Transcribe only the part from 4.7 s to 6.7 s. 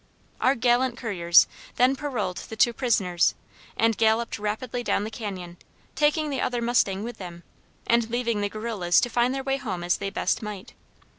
down the cañon, taking the other